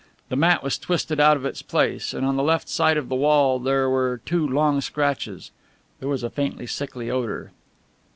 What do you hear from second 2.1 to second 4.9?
and on the left side of the wall there were two long